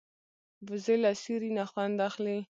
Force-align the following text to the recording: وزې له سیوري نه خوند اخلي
وزې 0.67 0.95
له 1.03 1.11
سیوري 1.21 1.51
نه 1.57 1.63
خوند 1.71 1.95
اخلي 2.09 2.37